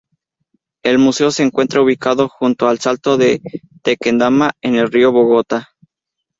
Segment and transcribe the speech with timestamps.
[0.83, 3.39] El museo se encuentra ubicado junto al Salto del
[3.83, 5.69] Tequendama en el río Bogotá.